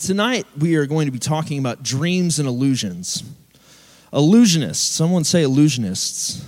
[0.00, 3.22] Tonight, we are going to be talking about dreams and illusions.
[4.14, 6.42] Illusionists, someone say illusionists.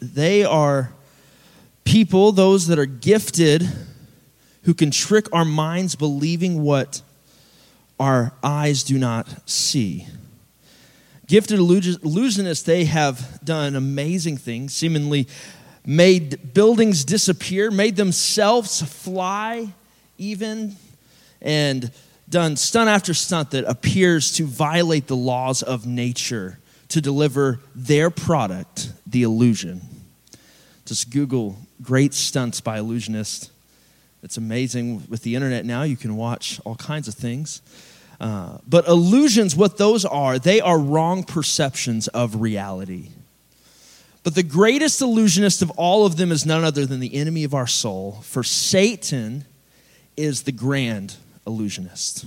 [0.00, 0.92] They are
[1.82, 3.68] people, those that are gifted,
[4.62, 7.02] who can trick our minds believing what
[7.98, 10.06] our eyes do not see.
[11.26, 15.26] Gifted illusionists, they have done amazing things, seemingly
[15.84, 19.74] made buildings disappear, made themselves fly,
[20.18, 20.76] even,
[21.40, 21.90] and
[22.32, 26.58] done stunt after stunt that appears to violate the laws of nature
[26.88, 29.82] to deliver their product, the illusion.
[30.84, 33.50] Just Google great stunts by illusionists.
[34.22, 37.60] It's amazing with the internet now, you can watch all kinds of things.
[38.20, 43.10] Uh, but illusions, what those are, they are wrong perceptions of reality.
[44.22, 47.52] But the greatest illusionist of all of them is none other than the enemy of
[47.52, 48.20] our soul.
[48.22, 49.44] For Satan
[50.16, 52.24] is the grand illusionist.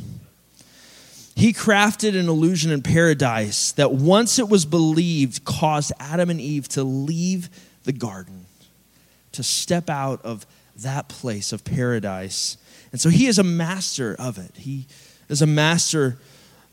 [1.36, 6.68] He crafted an illusion in paradise that once it was believed caused Adam and Eve
[6.70, 7.50] to leave
[7.84, 8.46] the garden,
[9.34, 10.46] to step out of
[10.78, 12.58] that place of paradise.
[12.92, 14.52] And so he is a master of it.
[14.56, 14.88] He
[15.28, 16.18] is a master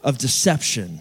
[0.01, 1.01] of deception.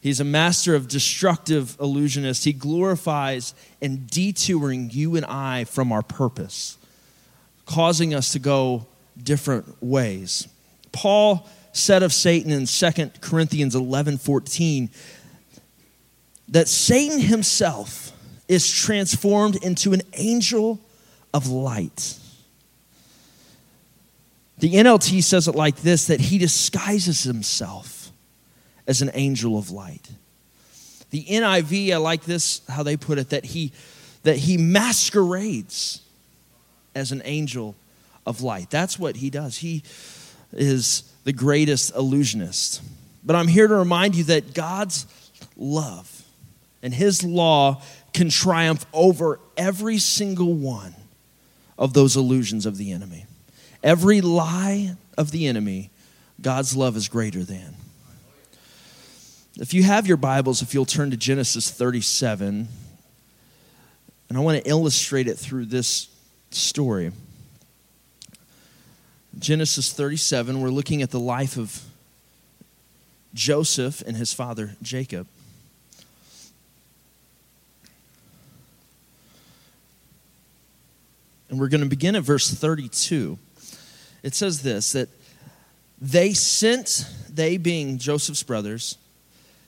[0.00, 2.44] He's a master of destructive illusionists.
[2.44, 6.78] He glorifies and detouring you and I from our purpose,
[7.66, 8.86] causing us to go
[9.22, 10.48] different ways.
[10.92, 14.90] Paul said of Satan in 2 Corinthians 11 14
[16.48, 18.12] that Satan himself
[18.48, 20.80] is transformed into an angel
[21.32, 22.18] of light.
[24.58, 28.10] The NLT says it like this that he disguises himself
[28.86, 30.10] as an angel of light.
[31.10, 33.72] The NIV, I like this, how they put it, that he,
[34.22, 36.02] that he masquerades
[36.94, 37.74] as an angel
[38.26, 38.70] of light.
[38.70, 39.58] That's what he does.
[39.58, 39.82] He
[40.52, 42.82] is the greatest illusionist.
[43.24, 45.06] But I'm here to remind you that God's
[45.56, 46.24] love
[46.82, 50.94] and his law can triumph over every single one
[51.78, 53.26] of those illusions of the enemy.
[53.82, 55.90] Every lie of the enemy,
[56.40, 57.74] God's love is greater than.
[59.58, 62.68] If you have your Bibles, if you'll turn to Genesis 37,
[64.28, 66.08] and I want to illustrate it through this
[66.50, 67.12] story.
[69.38, 71.82] Genesis 37, we're looking at the life of
[73.32, 75.26] Joseph and his father Jacob.
[81.48, 83.38] And we're going to begin at verse 32.
[84.22, 85.08] It says this that
[86.00, 88.98] they sent, they being Joseph's brothers,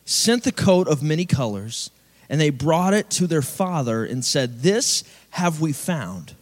[0.04, 1.90] sent the coat of many colors,
[2.28, 6.34] and they brought it to their father and said, This have we found.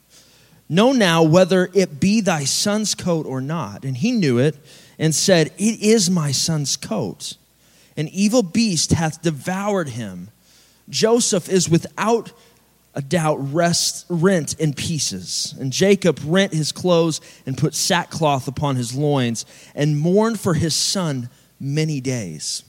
[0.68, 3.84] Know now whether it be thy son's coat or not.
[3.84, 4.56] And he knew it
[4.98, 7.36] and said, It is my son's coat.
[7.96, 10.30] An evil beast hath devoured him.
[10.88, 12.32] Joseph is without
[12.94, 15.54] a doubt rest, rent in pieces.
[15.58, 20.74] And Jacob rent his clothes and put sackcloth upon his loins and mourned for his
[20.74, 22.62] son many days.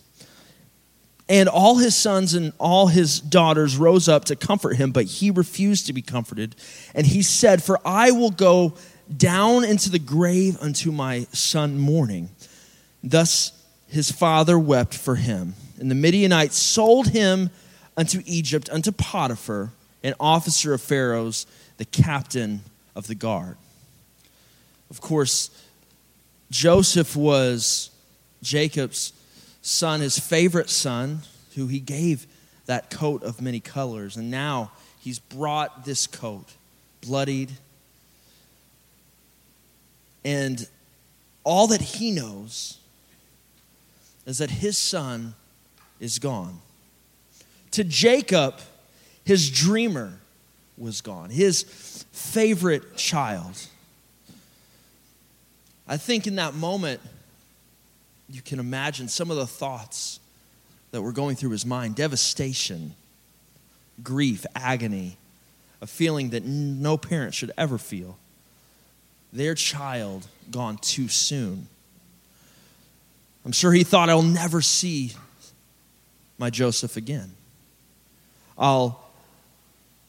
[1.28, 5.32] And all his sons and all his daughters rose up to comfort him, but he
[5.32, 6.56] refused to be comforted.
[6.94, 8.76] And he said, For I will go
[9.16, 12.30] down into the grave unto my son mourning.
[13.04, 13.52] Thus
[13.88, 15.56] his father wept for him.
[15.80, 17.50] And the Midianites sold him
[17.98, 19.72] unto Egypt, unto Potiphar,
[20.04, 21.48] an officer of Pharaoh's,
[21.78, 22.62] the captain
[22.96, 23.58] of the guard.
[24.90, 25.50] Of course,
[26.52, 27.90] Joseph was
[28.44, 29.12] Jacob's
[29.66, 31.22] son, his favorite son,
[31.56, 32.28] who he gave
[32.68, 34.16] that coat of many colors.
[34.16, 36.54] And now he's brought this coat,
[37.02, 37.52] bloodied.
[40.24, 40.68] And
[41.44, 42.78] all that he knows
[44.28, 45.34] is that his son
[46.00, 46.60] is gone.
[47.72, 48.60] To Jacob,
[49.24, 50.14] his dreamer
[50.78, 51.64] was gone, his
[52.12, 53.68] favorite child.
[55.88, 57.02] I think in that moment,
[58.30, 60.20] you can imagine some of the thoughts
[60.92, 62.94] that were going through his mind devastation,
[64.04, 65.18] grief, agony,
[65.82, 68.18] a feeling that no parent should ever feel.
[69.34, 71.68] Their child gone too soon.
[73.44, 75.12] I'm sure he thought, I'll never see
[76.38, 77.32] my Joseph again.
[78.58, 79.04] I'll,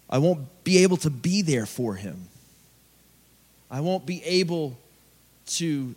[0.09, 2.29] I won't be able to be there for him.
[3.71, 4.79] I won't be able
[5.47, 5.95] to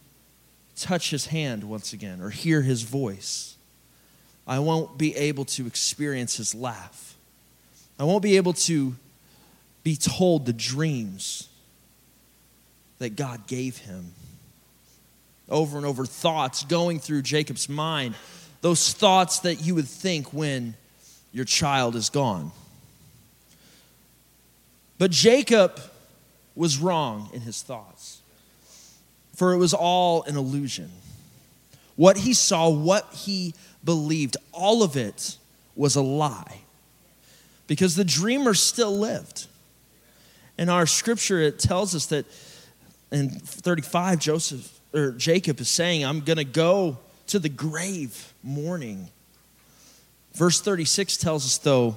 [0.81, 3.55] touch his hand once again or hear his voice.
[4.47, 7.15] I won't be able to experience his laugh.
[7.99, 8.95] I won't be able to
[9.83, 11.47] be told the dreams
[12.97, 14.13] that God gave him.
[15.49, 18.15] over and over thoughts going through Jacob's mind,
[18.61, 20.75] those thoughts that you would think when
[21.31, 22.51] your child is gone.
[24.97, 25.79] But Jacob
[26.55, 28.18] was wrong in his thoughts,
[29.39, 30.91] for it was all an illusion.
[31.95, 33.53] What he saw, what he
[33.85, 35.37] believed, all of it
[35.77, 36.59] was a lie.
[37.65, 39.47] Because the dreamer still lived.
[40.57, 42.25] In our scripture, it tells us that
[43.13, 46.97] in 35, Joseph or Jacob is saying, I'm gonna go
[47.27, 49.07] to the grave mourning.
[50.33, 51.95] Verse 36 tells us, though,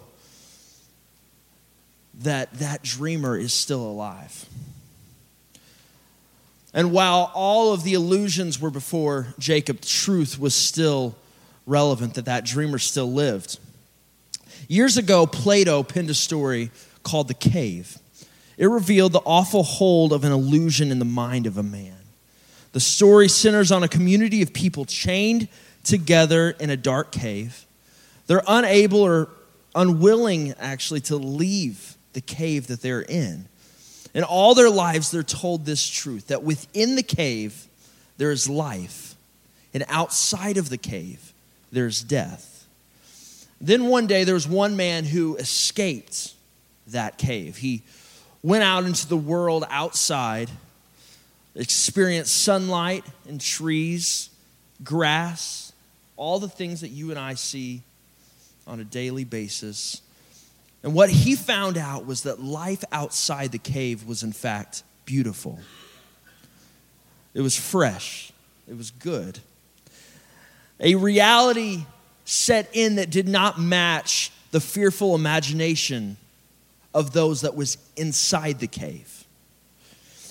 [2.20, 4.46] that that dreamer is still alive.
[6.74, 11.14] And while all of the illusions were before Jacob, truth was still
[11.66, 13.58] relevant that that dreamer still lived.
[14.68, 16.70] Years ago, Plato penned a story
[17.02, 17.98] called The Cave.
[18.56, 21.96] It revealed the awful hold of an illusion in the mind of a man.
[22.72, 25.48] The story centers on a community of people chained
[25.84, 27.66] together in a dark cave.
[28.26, 29.28] They're unable or
[29.74, 33.48] unwilling, actually, to leave the cave that they're in.
[34.14, 37.66] In all their lives, they're told this truth that within the cave,
[38.18, 39.14] there is life,
[39.72, 41.32] and outside of the cave,
[41.70, 42.66] there's death.
[43.60, 46.34] Then one day, there was one man who escaped
[46.88, 47.56] that cave.
[47.56, 47.82] He
[48.42, 50.50] went out into the world outside,
[51.54, 54.30] experienced sunlight and trees,
[54.84, 55.72] grass,
[56.16, 57.82] all the things that you and I see
[58.66, 60.02] on a daily basis.
[60.82, 65.58] And what he found out was that life outside the cave was, in fact, beautiful.
[67.34, 68.32] It was fresh,
[68.68, 69.38] it was good.
[70.80, 71.86] A reality
[72.24, 76.16] set in that did not match the fearful imagination
[76.94, 79.24] of those that was inside the cave.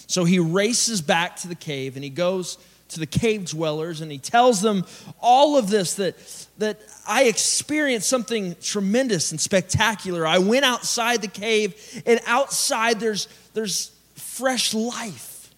[0.07, 2.57] So he races back to the cave and he goes
[2.91, 4.85] to the cave dwellers and he tells them
[5.21, 6.15] all of this that,
[6.57, 10.25] that I experienced something tremendous and spectacular.
[10.25, 15.53] I went outside the cave, and outside there's, there's fresh life.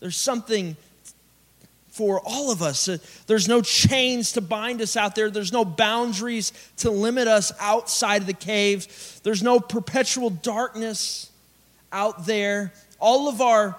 [0.00, 0.76] There's something
[1.98, 2.88] for all of us.
[2.88, 5.30] Uh, there's no chains to bind us out there.
[5.30, 8.86] There's no boundaries to limit us outside of the cave.
[9.24, 11.32] There's no perpetual darkness
[11.90, 12.72] out there.
[13.00, 13.76] All of our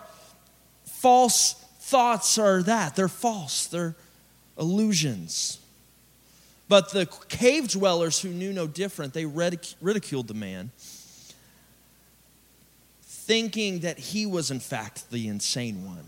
[0.83, 1.55] false
[1.89, 3.95] thoughts are that they're false, they're
[4.57, 5.59] illusions.
[6.67, 10.69] But the cave dwellers who knew no different, they ridiculed the man,
[13.01, 16.05] thinking that he was, in fact, the insane one.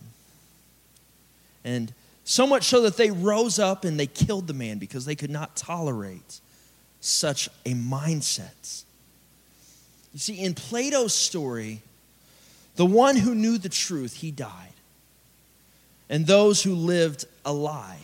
[1.64, 1.94] And
[2.24, 5.32] so much so that they rose up and they killed the man because they could
[5.32, 6.40] not tolerate
[7.00, 8.84] such a mindset.
[10.14, 11.82] You see, in Plato's story,
[12.76, 14.71] the one who knew the truth, he died.
[16.12, 17.98] And those who lived a lie,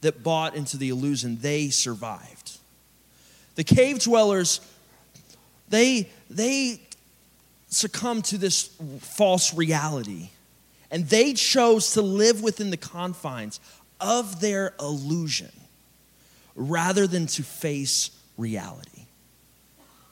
[0.00, 2.58] that bought into the illusion, they survived.
[3.54, 4.60] The cave dwellers,
[5.68, 6.80] they, they
[7.68, 8.70] succumbed to this
[9.00, 10.28] false reality.
[10.90, 13.58] And they chose to live within the confines
[14.00, 15.50] of their illusion
[16.54, 19.06] rather than to face reality.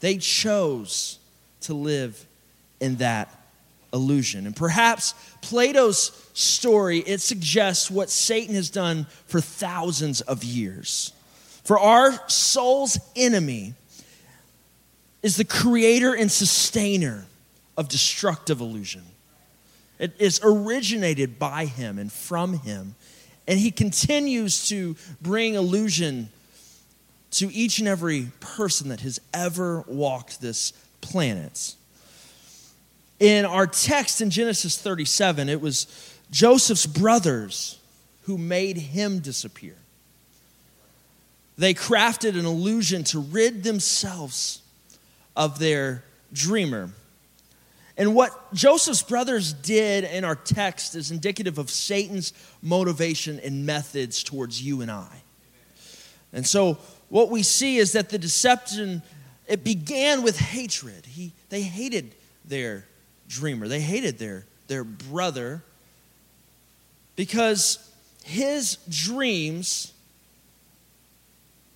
[0.01, 1.19] They chose
[1.63, 2.27] to live
[2.81, 3.33] in that
[3.95, 4.47] illusion.
[4.47, 11.13] And perhaps Plato's story, it suggests what Satan has done for thousands of years.
[11.63, 13.75] For our soul's enemy
[15.23, 17.25] is the creator and sustainer
[17.79, 19.03] of destructive illusion.
[19.99, 22.97] It is originated by him and from him.
[23.47, 26.31] And he continues to bring illusion
[27.33, 31.75] to each and every person that has ever walked this planet.
[33.21, 35.87] In our text in Genesis 37, it was
[36.31, 37.79] Joseph's brothers
[38.23, 39.77] who made him disappear.
[41.57, 44.63] They crafted an illusion to rid themselves
[45.37, 46.03] of their
[46.33, 46.91] dreamer.
[47.97, 54.25] And what Joseph's brothers did in our text is indicative of Satan's motivation and methods
[54.25, 55.23] towards you and I.
[56.33, 56.79] And so
[57.09, 59.03] what we see is that the deception
[59.47, 61.07] it began with hatred.
[61.07, 62.87] He, they hated their
[63.35, 63.69] dreamer.
[63.69, 65.63] They hated their, their brother
[67.17, 67.91] because
[68.23, 69.93] his dreams,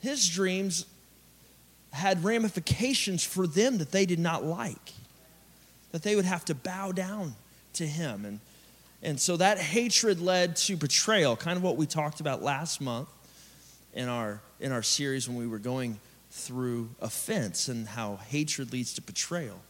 [0.00, 0.86] his dreams
[1.92, 4.92] had ramifications for them that they did not like,
[5.92, 7.34] that they would have to bow down
[7.74, 8.24] to him.
[8.24, 8.40] And,
[9.02, 13.08] and so that hatred led to betrayal, kind of what we talked about last month
[13.94, 15.98] in our, in our series when we were going
[16.30, 19.60] through offense and how hatred leads to betrayal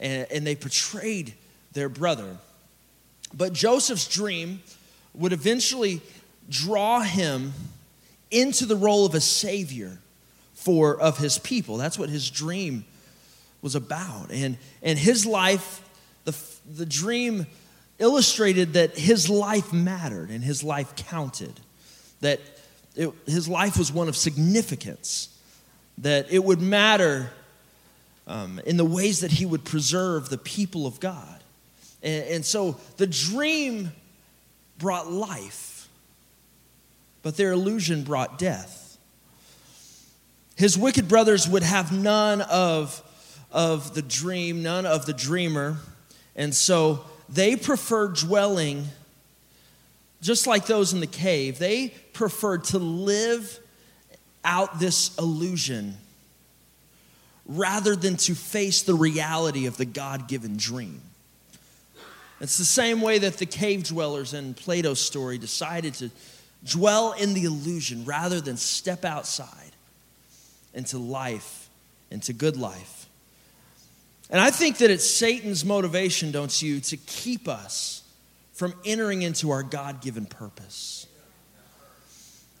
[0.00, 1.34] and, and they betrayed
[1.72, 2.36] their brother.
[3.32, 4.62] But Joseph's dream
[5.14, 6.00] would eventually
[6.48, 7.52] draw him
[8.30, 9.98] into the role of a savior
[10.54, 11.76] for of his people.
[11.76, 12.84] That's what his dream
[13.62, 14.30] was about.
[14.30, 15.82] And and his life
[16.24, 16.36] the
[16.76, 17.46] the dream
[17.98, 21.60] illustrated that his life mattered and his life counted.
[22.20, 22.40] That
[22.96, 25.28] it, his life was one of significance.
[25.98, 27.30] That it would matter
[28.30, 31.42] um, in the ways that he would preserve the people of God.
[32.00, 33.90] And, and so the dream
[34.78, 35.88] brought life,
[37.22, 38.98] but their illusion brought death.
[40.54, 43.02] His wicked brothers would have none of,
[43.50, 45.78] of the dream, none of the dreamer.
[46.36, 48.86] And so they preferred dwelling
[50.22, 51.58] just like those in the cave.
[51.58, 53.58] They preferred to live
[54.44, 55.96] out this illusion
[57.50, 61.00] rather than to face the reality of the God given dream.
[62.40, 66.10] It's the same way that the cave dwellers in Plato's story decided to
[66.64, 69.48] dwell in the illusion rather than step outside
[70.74, 71.68] into life,
[72.10, 73.06] into good life.
[74.30, 78.04] And I think that it's Satan's motivation, don't you, to keep us
[78.52, 81.08] from entering into our God given purpose.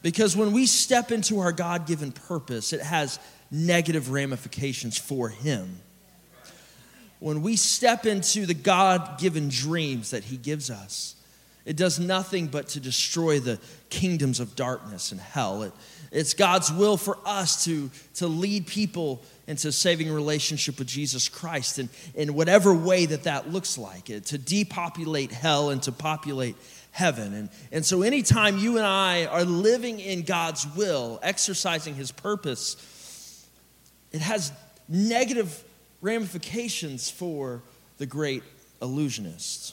[0.02, 3.20] Because when we step into our God given purpose, it has
[3.50, 5.80] negative ramifications for him.
[7.18, 11.16] When we step into the God given dreams that he gives us,
[11.66, 13.58] it does nothing but to destroy the
[13.90, 15.62] kingdoms of darkness and hell.
[15.62, 15.72] It,
[16.10, 21.78] it's God's will for us to, to lead people into saving relationship with Jesus Christ
[21.78, 26.56] in, in whatever way that that looks like, it, to depopulate hell and to populate
[26.92, 27.34] heaven.
[27.34, 32.76] And, and so, anytime you and I are living in God's will, exercising his purpose,
[34.12, 34.52] it has
[34.88, 35.62] negative
[36.00, 37.62] ramifications for
[37.98, 38.42] the great
[38.80, 39.72] illusionists.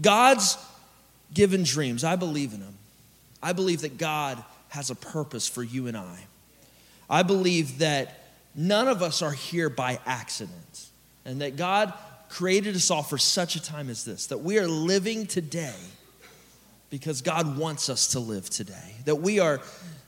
[0.00, 0.56] God's
[1.34, 2.74] given dreams, I believe in them.
[3.42, 6.18] I believe that God has a purpose for you and I.
[7.10, 10.86] I believe that none of us are here by accident,
[11.24, 11.92] and that God
[12.28, 15.74] created us all for such a time as this, that we are living today
[16.88, 19.60] because God wants us to live today, that we are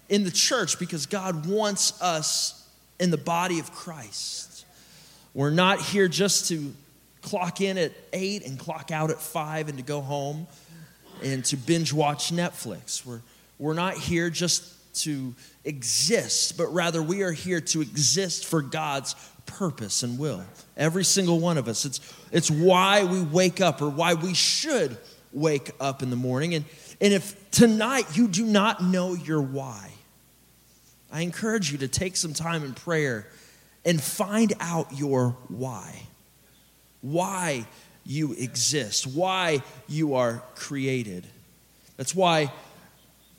[0.09, 2.69] in the church because God wants us
[3.01, 4.67] in the body of Christ.
[5.33, 6.75] We're not here just to
[7.23, 10.47] clock in at eight and clock out at five and to go home
[11.23, 13.05] and to binge watch Netflix.
[13.05, 13.21] We're,
[13.59, 14.71] we're not here just
[15.03, 15.35] to
[15.65, 20.45] exist, but rather we are here to exist for God's purpose and will.
[20.77, 21.85] Every single one of us.
[21.85, 24.97] It's, it's why we wake up or why we should
[25.33, 26.55] wake up in the morning.
[26.55, 26.65] And,
[27.01, 29.91] and if tonight you do not know your why,
[31.15, 33.29] I encourage you to take some time in prayer
[33.85, 36.03] and find out your why.
[37.03, 37.67] Why
[38.05, 41.25] you exist, why you are created.
[41.97, 42.53] That's why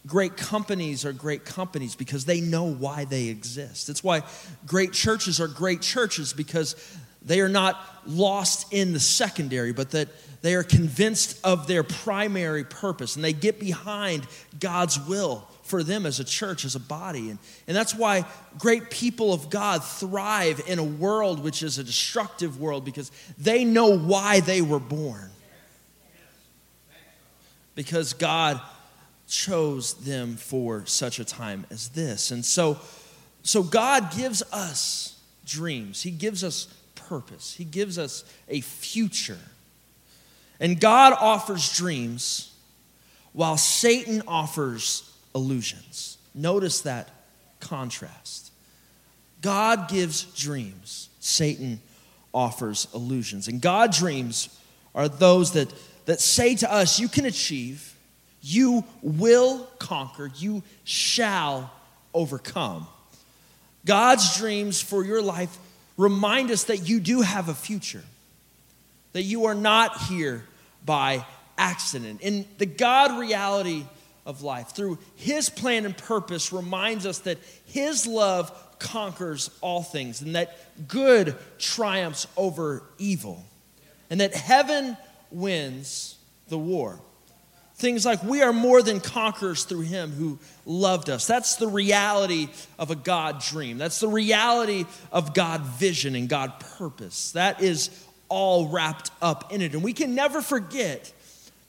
[0.08, 3.88] great companies are great companies because they know why they exist.
[3.88, 4.24] That's why
[4.66, 6.78] great churches are great churches because
[7.24, 7.78] they are not
[8.08, 10.08] lost in the secondary, but that
[10.42, 14.26] they are convinced of their primary purpose and they get behind
[14.62, 17.30] God's will for them as a church, as a body.
[17.30, 18.24] And, and that's why
[18.58, 23.66] great people of God thrive in a world which is a destructive world because they
[23.66, 25.30] know why they were born.
[27.76, 28.62] Because God
[29.28, 32.32] chose them for such a time as this.
[32.32, 32.80] And so,
[33.44, 39.40] so God gives us dreams, He gives us purpose, He gives us a future.
[40.62, 42.54] And God offers dreams
[43.34, 46.18] while Satan offers illusions.
[46.34, 47.10] Notice that
[47.60, 48.52] contrast.
[49.42, 51.80] God gives dreams, Satan
[52.34, 53.48] offers illusions.
[53.48, 54.50] And God dreams
[54.96, 55.72] are those that,
[56.06, 57.96] that say to us, You can achieve,
[58.42, 61.72] you will conquer, you shall
[62.14, 62.88] overcome.
[63.86, 65.56] God's dreams for your life
[65.96, 68.04] remind us that you do have a future,
[69.14, 70.44] that you are not here
[70.84, 71.26] by
[71.58, 72.22] accident.
[72.22, 73.86] In the God reality
[74.26, 80.22] of life, through His plan and purpose, reminds us that His love conquers all things
[80.22, 83.44] and that good triumphs over evil
[84.10, 84.98] and that heaven
[85.32, 86.18] wins
[86.50, 87.00] the war.
[87.78, 91.28] Things like we are more than conquerors through Him who loved us.
[91.28, 92.48] That's the reality
[92.80, 93.78] of a God dream.
[93.78, 97.34] That's the reality of God vision and God purpose.
[97.34, 97.90] That is
[98.30, 99.74] all wrapped up in it.
[99.74, 101.12] And we can never forget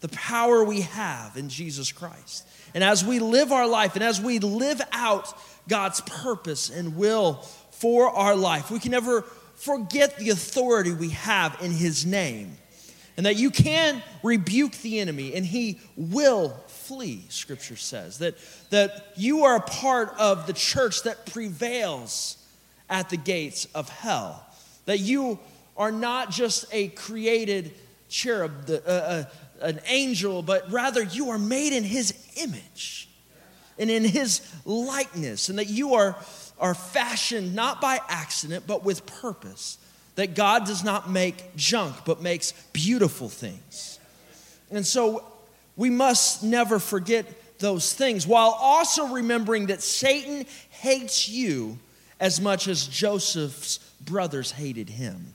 [0.00, 2.46] the power we have in Jesus Christ.
[2.74, 5.32] And as we live our life and as we live out
[5.68, 7.34] God's purpose and will
[7.70, 9.22] for our life, we can never
[9.54, 12.56] forget the authority we have in His name.
[13.16, 18.18] and that you can rebuke the enemy and he will flee, scripture says.
[18.18, 18.36] That,
[18.70, 22.36] that you are a part of the church that prevails
[22.90, 24.46] at the gates of hell.
[24.84, 25.38] That you
[25.76, 27.72] are not just a created
[28.08, 29.24] cherub, uh, uh,
[29.60, 33.08] an angel, but rather you are made in his image
[33.78, 36.16] and in his likeness, and that you are,
[36.58, 39.78] are fashioned not by accident, but with purpose.
[40.14, 43.98] That God does not make junk, but makes beautiful things.
[44.70, 45.22] And so
[45.76, 47.26] we must never forget
[47.58, 51.78] those things, while also remembering that Satan hates you
[52.18, 55.34] as much as Joseph's brothers hated him.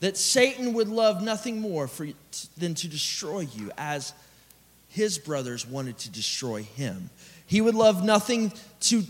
[0.00, 2.06] That Satan would love nothing more for,
[2.58, 4.12] than to destroy you as
[4.88, 7.10] his brothers wanted to destroy him.
[7.46, 9.04] He would love nothing to,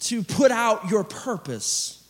[0.00, 2.04] to put out your purpose,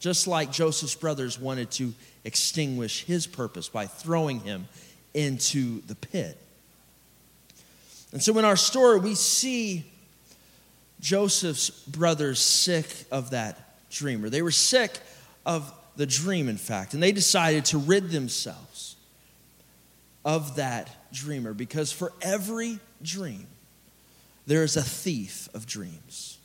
[0.00, 4.68] just like Joseph's brothers wanted to extinguish his purpose by throwing him
[5.14, 6.38] into the pit.
[8.12, 9.84] And so in our story, we see
[11.00, 14.28] Joseph's brothers sick of that dreamer.
[14.28, 14.98] They were sick
[15.44, 18.96] of the dream, in fact, and they decided to rid themselves
[20.24, 23.46] of that dreamer because for every dream,
[24.46, 26.38] there is a thief of dreams.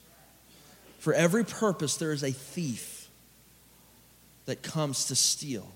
[0.99, 3.07] For every purpose, there is a thief
[4.45, 5.71] that comes to steal,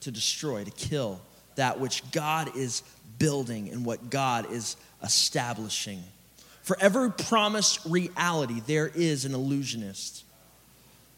[0.00, 1.20] to destroy, to kill
[1.56, 2.82] that which God is
[3.18, 6.02] building and what God is establishing.
[6.62, 10.24] For every promised reality, there is an illusionist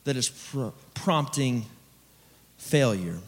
[0.06, 1.66] that is pr- prompting
[2.58, 3.18] failure.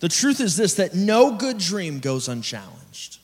[0.00, 3.18] The truth is this that no good dream goes unchallenged.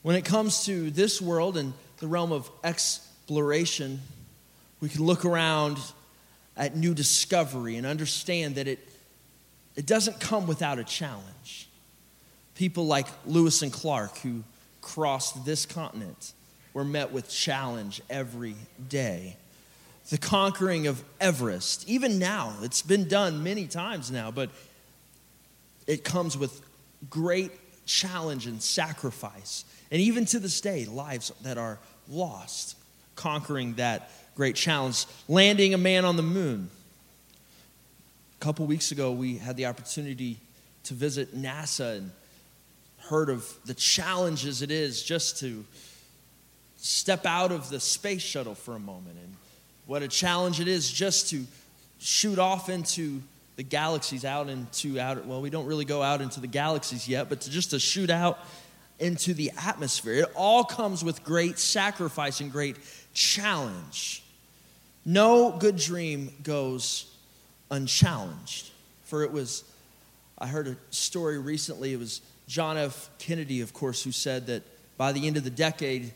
[0.00, 4.00] When it comes to this world and the realm of exploration,
[4.80, 5.78] we can look around
[6.56, 8.80] at new discovery and understand that it,
[9.76, 11.68] it doesn't come without a challenge.
[12.54, 14.42] People like Lewis and Clark, who
[14.80, 16.32] crossed this continent,
[16.72, 18.56] were met with challenge every
[18.88, 19.36] day
[20.10, 21.88] the conquering of Everest.
[21.88, 24.50] Even now, it's been done many times now, but
[25.86, 26.60] it comes with
[27.10, 27.52] great
[27.86, 29.64] challenge and sacrifice.
[29.90, 32.76] And even to this day, lives that are lost,
[33.16, 36.70] conquering that great challenge, landing a man on the moon.
[38.40, 40.38] A couple weeks ago, we had the opportunity
[40.84, 42.10] to visit NASA and
[42.98, 45.64] heard of the challenges it is just to
[46.76, 49.36] step out of the space shuttle for a moment and
[49.86, 51.44] what a challenge it is just to
[51.98, 53.22] shoot off into
[53.56, 57.28] the galaxies out into outer well we don't really go out into the galaxies yet
[57.28, 58.38] but to just to shoot out
[59.02, 60.14] into the atmosphere.
[60.14, 62.76] It all comes with great sacrifice and great
[63.12, 64.22] challenge.
[65.04, 67.12] No good dream goes
[67.70, 68.70] unchallenged.
[69.04, 69.64] For it was
[70.38, 73.10] i heard a story recently it was john f.
[73.18, 74.62] Kennedy of course who said that
[74.96, 76.12] by the end of the decade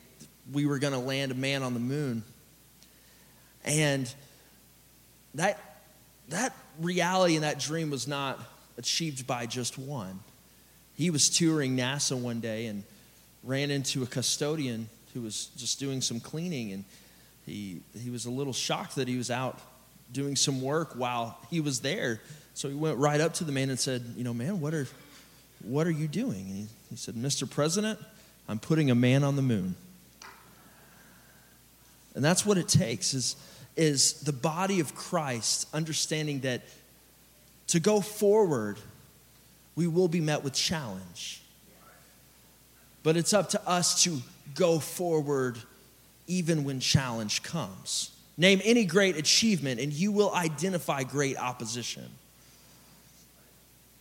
[0.52, 2.24] we were going to land a man on the moon
[3.66, 4.12] and
[5.34, 5.60] that,
[6.28, 8.38] that reality and that dream was not
[8.78, 10.20] achieved by just one.
[10.96, 12.84] He was touring NASA one day and
[13.42, 16.84] ran into a custodian who was just doing some cleaning, and
[17.44, 19.60] he, he was a little shocked that he was out
[20.12, 22.20] doing some work while he was there.
[22.54, 24.86] So he went right up to the man and said, You know, man, what are,
[25.62, 26.46] what are you doing?
[26.48, 27.48] And he, he said, Mr.
[27.48, 27.98] President,
[28.48, 29.74] I'm putting a man on the moon.
[32.14, 33.36] And that's what it takes is
[33.76, 36.62] is the body of Christ understanding that
[37.68, 38.78] to go forward,
[39.74, 41.42] we will be met with challenge.
[43.02, 44.18] But it's up to us to
[44.54, 45.58] go forward
[46.26, 48.10] even when challenge comes.
[48.36, 52.04] Name any great achievement, and you will identify great opposition.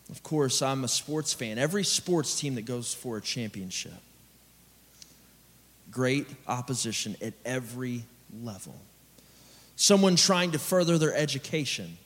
[0.09, 1.57] Of course, I'm a sports fan.
[1.57, 3.93] Every sports team that goes for a championship,
[5.89, 8.03] great opposition at every
[8.43, 8.75] level
[9.75, 11.97] someone trying to further their education,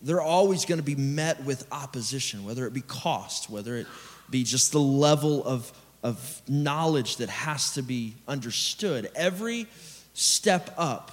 [0.00, 3.86] they're always going to be met with opposition, whether it be cost, whether it
[4.30, 9.10] be just the level of, of knowledge that has to be understood.
[9.14, 9.66] Every
[10.14, 11.10] step up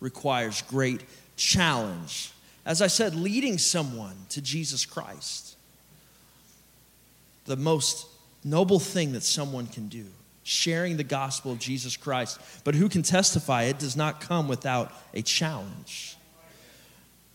[0.00, 1.02] requires great
[1.36, 2.32] challenge.
[2.64, 5.56] As I said, leading someone to Jesus Christ,
[7.44, 8.06] the most
[8.44, 10.06] noble thing that someone can do
[10.42, 12.40] sharing the gospel of Jesus Christ.
[12.64, 13.64] But who can testify?
[13.64, 16.16] It does not come without a challenge.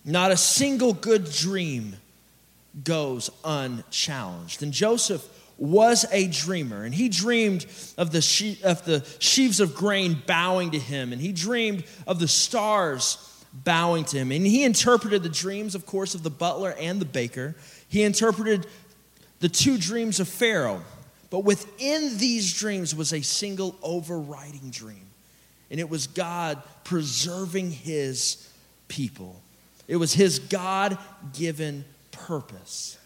[0.03, 1.95] Not a single good dream
[2.83, 4.63] goes unchallenged.
[4.63, 5.25] And Joseph
[5.57, 7.65] was a dreamer, and he dreamed
[7.97, 12.19] of the, she- of the sheaves of grain bowing to him, and he dreamed of
[12.19, 13.17] the stars
[13.53, 14.31] bowing to him.
[14.31, 17.55] And he interpreted the dreams, of course, of the butler and the baker.
[17.89, 18.67] He interpreted
[19.39, 20.83] the two dreams of Pharaoh.
[21.29, 25.07] But within these dreams was a single overriding dream,
[25.69, 28.49] and it was God preserving his
[28.87, 29.41] people.
[29.87, 30.97] It was his God
[31.33, 32.97] given purpose.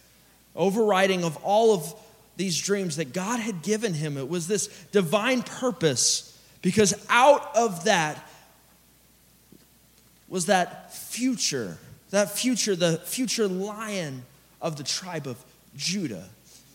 [0.56, 1.96] Overriding of all of
[2.38, 7.86] these dreams that God had given him, it was this divine purpose, because out of
[7.86, 8.28] that
[10.28, 11.78] was that future,
[12.12, 14.24] that future, the future lion
[14.62, 15.44] of the tribe of
[15.76, 16.30] Judah.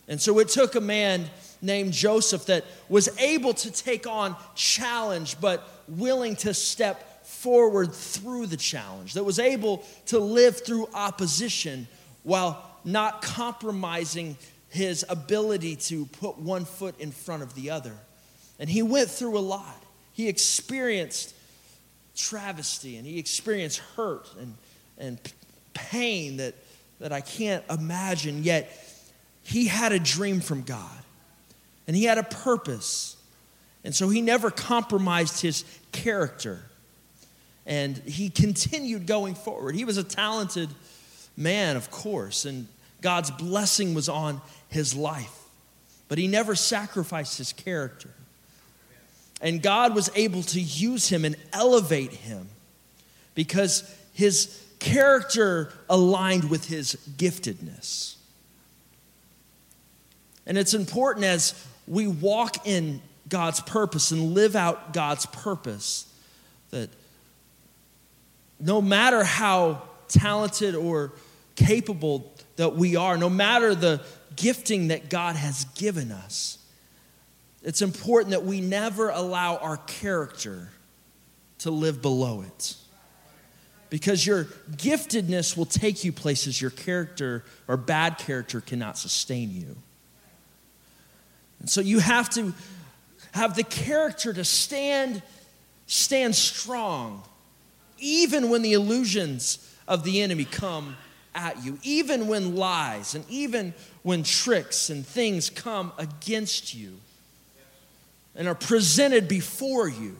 [0.09, 1.29] And so it took a man
[1.61, 8.47] named Joseph that was able to take on challenge, but willing to step forward through
[8.47, 11.89] the challenge, that was able to live through opposition
[12.23, 14.37] while not compromising
[14.69, 17.95] his ability to put one foot in front of the other.
[18.59, 19.83] And he went through a lot.
[20.13, 21.35] He experienced
[22.17, 24.55] travesty and he experienced hurt and,
[24.99, 25.19] and
[25.75, 26.55] pain that,
[27.01, 28.71] that I can't imagine, yet
[29.47, 30.91] he had a dream from God
[31.87, 33.17] and he had a purpose.
[33.85, 36.63] And so he never compromised his character.
[37.65, 39.77] And he continued going forward.
[39.77, 40.69] He was a talented
[41.37, 42.67] man, of course, and
[43.03, 45.45] God's blessing was on his life.
[46.09, 48.11] But he never sacrificed his character.
[49.41, 52.49] And God was able to use him and elevate him
[53.37, 58.16] because his character aligned with his giftedness.
[60.47, 61.55] And it's important as
[61.87, 66.13] we walk in God's purpose and live out God's purpose
[66.71, 66.91] that
[68.61, 71.13] no matter how talented or
[71.57, 74.01] capable that we are, no matter the
[74.37, 76.59] gifting that God has given us,
[77.63, 80.71] it's important that we never allow our character
[81.59, 82.77] to live below it.
[83.91, 89.77] Because your giftedness will take you places your character or bad character cannot sustain you.
[91.61, 92.53] And so you have to
[93.33, 95.23] have the character to stand,
[95.87, 97.23] stand strong,
[97.99, 100.97] even when the illusions of the enemy come
[101.35, 106.97] at you, even when lies and even when tricks and things come against you
[108.35, 110.17] and are presented before you.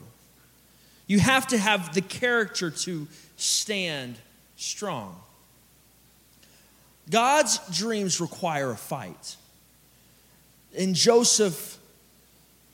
[1.07, 4.17] You have to have the character to stand
[4.57, 5.15] strong.
[7.09, 9.37] God's dreams require a fight.
[10.77, 11.79] And Joseph,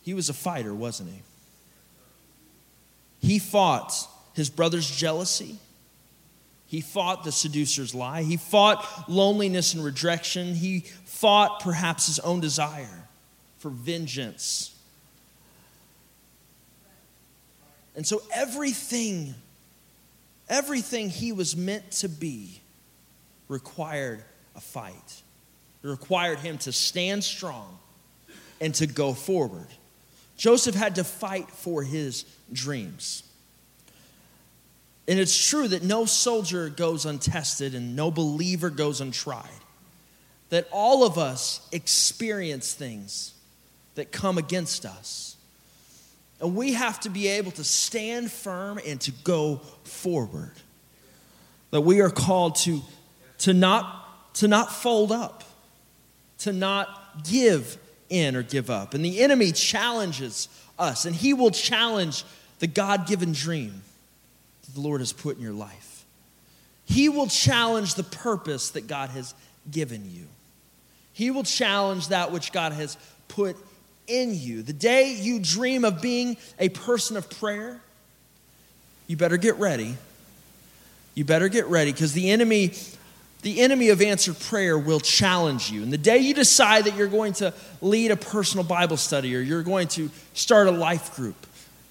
[0.04, 1.22] he was a fighter, wasn't he?
[3.28, 3.94] He fought
[4.34, 5.56] his brother's jealousy.
[6.68, 8.24] He fought the seducer's lie.
[8.24, 10.54] He fought loneliness and rejection.
[10.56, 13.08] He fought perhaps his own desire
[13.60, 14.76] for vengeance.
[17.96, 19.34] And so everything,
[20.50, 22.60] everything he was meant to be
[23.48, 24.24] required
[24.56, 25.22] a fight.
[25.84, 27.80] It required him to stand strong
[28.64, 29.68] and to go forward.
[30.38, 32.24] Joseph had to fight for his
[32.54, 33.24] dreams.
[35.06, 39.50] And it's true that no soldier goes untested and no believer goes untried.
[40.50, 43.34] That all of us experience things
[43.96, 45.36] that come against us.
[46.40, 50.54] And we have to be able to stand firm and to go forward.
[51.72, 52.82] That we are called to,
[53.40, 55.44] to, not, to not fold up,
[56.40, 57.78] to not give
[58.14, 58.94] in or give up.
[58.94, 60.48] And the enemy challenges
[60.78, 62.24] us, and he will challenge
[62.60, 63.82] the God given dream
[64.66, 66.06] that the Lord has put in your life.
[66.86, 69.34] He will challenge the purpose that God has
[69.70, 70.26] given you.
[71.14, 72.98] He will challenge that which God has
[73.28, 73.56] put
[74.08, 74.62] in you.
[74.62, 77.82] The day you dream of being a person of prayer,
[79.08, 79.98] you better get ready.
[81.16, 82.74] You better get ready because the enemy
[83.44, 85.84] the enemy of answered prayer will challenge you.
[85.84, 89.42] And the day you decide that you're going to lead a personal Bible study or
[89.42, 91.36] you're going to start a life group,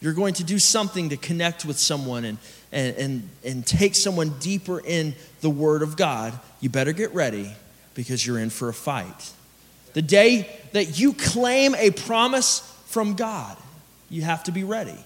[0.00, 2.38] you're going to do something to connect with someone and,
[2.72, 7.54] and, and, and take someone deeper in the Word of God, you better get ready
[7.94, 9.32] because you're in for a fight.
[9.92, 13.56] The day that you claim a promise from God,
[14.08, 14.98] you have to be ready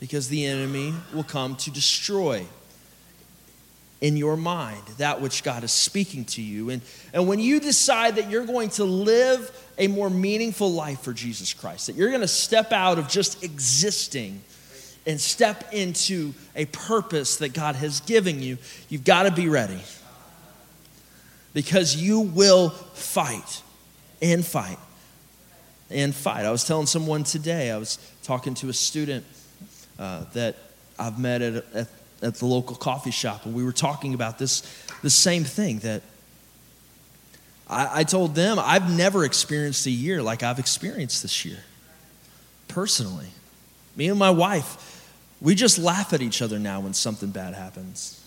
[0.00, 2.44] because the enemy will come to destroy
[4.04, 6.68] in your mind that which God is speaking to you.
[6.68, 6.82] And,
[7.14, 11.54] and when you decide that you're going to live a more meaningful life for Jesus
[11.54, 14.42] Christ, that you're going to step out of just existing
[15.06, 18.58] and step into a purpose that God has given you,
[18.90, 19.80] you've got to be ready.
[21.54, 23.62] Because you will fight
[24.20, 24.78] and fight
[25.88, 26.44] and fight.
[26.44, 29.24] I was telling someone today, I was talking to a student
[29.98, 30.56] uh, that
[30.98, 31.88] I've met at, at
[32.24, 34.62] at the local coffee shop, and we were talking about this
[35.02, 36.02] the same thing that
[37.68, 41.58] I, I told them I've never experienced a year like I've experienced this year,
[42.68, 43.28] personally.
[43.96, 45.10] Me and my wife,
[45.40, 48.20] we just laugh at each other now when something bad happens.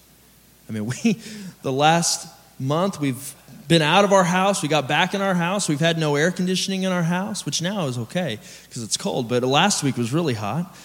[0.70, 1.20] I mean, we,
[1.62, 2.28] the last
[2.60, 3.36] month, we've
[3.68, 4.62] been out of our house.
[4.62, 5.68] We got back in our house.
[5.68, 9.28] We've had no air conditioning in our house, which now is okay because it's cold,
[9.28, 10.76] but last week was really hot.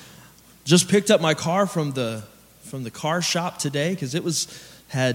[0.65, 2.23] Just picked up my car from the,
[2.73, 4.49] from the car shop today because it was,
[4.89, 5.15] had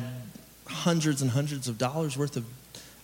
[0.68, 2.46] hundreds and hundreds of dollars worth of,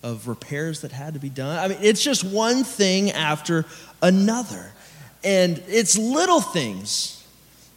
[0.03, 1.57] of repairs that had to be done.
[1.57, 3.65] I mean, it's just one thing after
[3.99, 4.71] another.
[5.23, 7.25] And it's little things,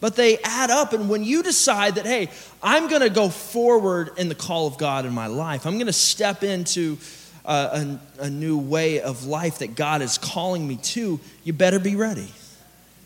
[0.01, 0.93] but they add up.
[0.93, 2.29] And when you decide that, hey,
[2.61, 5.87] I'm going to go forward in the call of God in my life, I'm going
[5.87, 6.99] to step into
[7.43, 7.87] uh,
[8.19, 11.79] a, a, a new way of life that God is calling me to, you better
[11.79, 12.31] be ready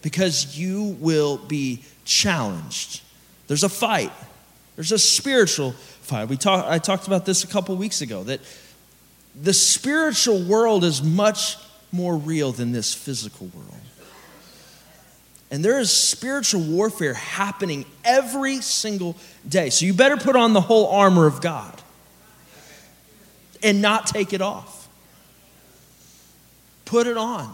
[0.02, 3.04] because you will be challenged.
[3.52, 4.14] There's a fight,
[4.78, 6.30] there's a spiritual fight.
[6.30, 8.40] We talk, I talked about this a couple weeks ago that
[9.36, 11.58] the spiritual world is much
[11.92, 13.82] more real than this physical world.
[15.52, 19.70] And there is spiritual warfare happening every single day.
[19.70, 21.82] So you better put on the whole armor of God
[23.62, 24.88] and not take it off.
[26.86, 27.54] Put it on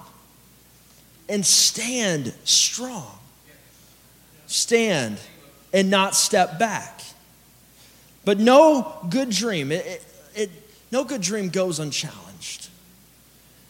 [1.27, 3.17] and stand strong.
[4.45, 5.17] Stand
[5.73, 7.01] and not step back.
[8.25, 10.49] But no good dream, it, it, it,
[10.91, 12.69] no good dream goes unchallenged.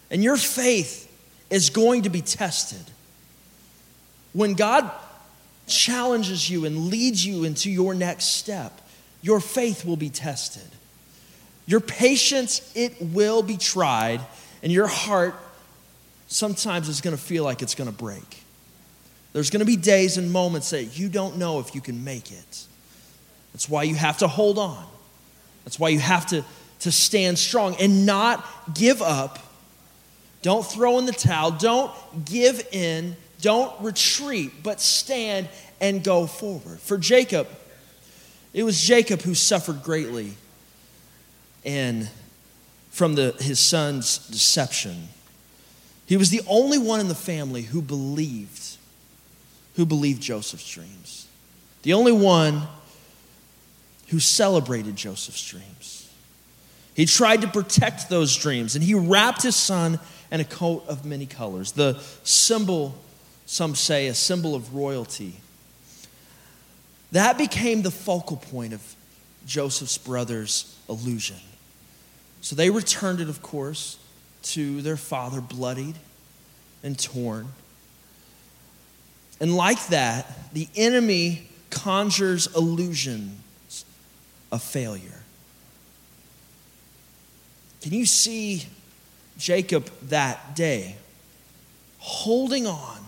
[0.10, 1.04] And your faith
[1.50, 2.84] is going to be tested.
[4.34, 4.90] When God
[5.68, 8.82] challenges you and leads you into your next step,
[9.22, 10.68] your faith will be tested.
[11.66, 14.22] Your patience, it will be tried,
[14.64, 15.36] and your heart
[16.28, 18.44] sometimes is going to feel like it's going to break.
[19.34, 22.32] There's going to be days and moments that you don't know if you can make
[22.32, 22.66] it.
[23.54, 24.86] That's why you have to hold on.
[25.64, 26.44] That's why you have to,
[26.82, 29.40] to stand strong and not give up.
[30.42, 31.52] Don't throw in the towel.
[31.52, 31.92] Don't
[32.26, 33.16] give in.
[33.42, 36.80] Don't retreat, but stand and go forward.
[36.80, 37.48] For Jacob,
[38.54, 40.34] it was Jacob who suffered greatly
[41.64, 42.10] and
[42.90, 45.10] from the, his son's deception.
[46.08, 48.67] He was the only one in the family who believed,
[49.78, 51.28] who believed Joseph's dreams.
[51.84, 52.64] The only one
[54.08, 56.12] who celebrated Joseph's dreams.
[56.96, 60.00] He tried to protect those dreams, and he wrapped his son
[60.32, 62.98] in a coat of many colors, the symbol,
[63.46, 65.36] some say, a symbol of royalty.
[67.12, 68.82] That became the focal point of
[69.46, 71.38] Joseph's brothers' illusion.
[72.42, 74.00] So they returned it, of course,
[74.44, 75.96] to their father, bloodied
[76.82, 77.50] and torn.
[79.40, 83.86] And like that, the enemy conjures illusions
[84.52, 85.24] of failure.
[87.82, 88.66] Can you see
[89.38, 90.96] Jacob that day
[92.00, 93.00] holding on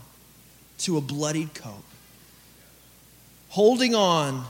[0.79, 1.83] to a bloodied coat,
[3.49, 4.45] holding on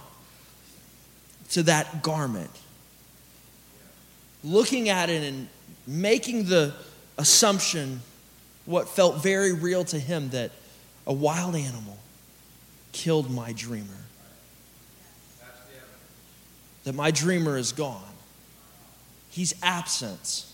[1.51, 2.51] to that garment,
[4.43, 5.47] looking at it and
[5.87, 6.73] making the
[7.17, 8.01] assumption,
[8.65, 10.51] what felt very real to him, that
[11.09, 11.97] a wild animal
[12.91, 13.87] killed my dreamer.
[16.83, 18.01] That my dreamer is gone.
[19.29, 20.45] He's absent.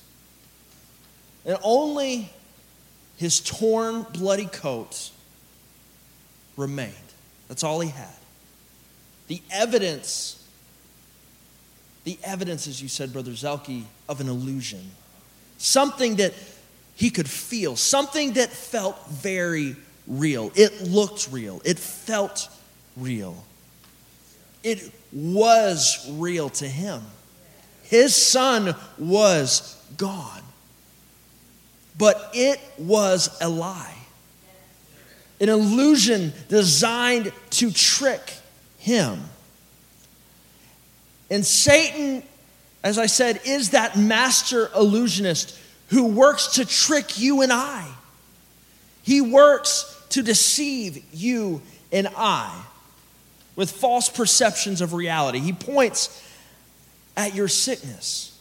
[1.46, 2.30] And only
[3.18, 5.12] his torn, bloody coat
[6.58, 6.94] remained.
[7.50, 8.08] That's all he had.
[9.28, 10.42] The evidence,
[12.06, 14.92] the evidence, as you said, Brother Zelke, of an illusion.
[15.58, 16.34] Something that
[16.96, 19.76] he could feel, something that felt very
[20.08, 20.52] real.
[20.56, 22.50] It looked real, it felt
[22.98, 23.44] real.
[24.64, 27.02] It was real to him.
[27.84, 30.42] His son was God.
[31.98, 33.96] But it was a lie,
[35.40, 38.34] an illusion designed to trick
[38.80, 39.22] him.
[41.30, 42.24] And Satan,
[42.84, 47.88] as I said, is that master illusionist who works to trick you and I.
[49.04, 52.64] He works to deceive you and I
[53.56, 55.40] with false perceptions of reality.
[55.40, 56.22] He points
[57.16, 58.38] at your sickness,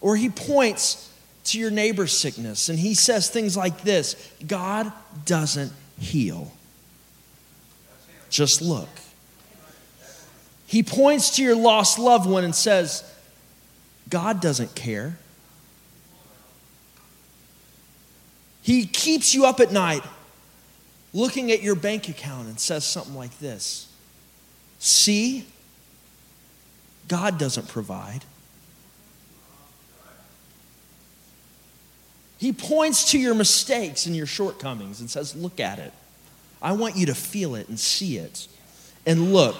[0.00, 1.12] or he points
[1.44, 4.92] to your neighbor's sickness, and he says things like this God
[5.24, 6.52] doesn't heal.
[8.30, 8.88] Just look.
[10.66, 13.02] He points to your lost loved one and says,
[14.10, 15.16] God doesn't care.
[18.60, 20.02] He keeps you up at night
[21.12, 23.88] looking at your bank account and says something like this
[24.78, 25.46] See,
[27.08, 28.24] God doesn't provide.
[32.38, 35.92] He points to your mistakes and your shortcomings and says, Look at it.
[36.62, 38.46] I want you to feel it and see it.
[39.06, 39.56] And look,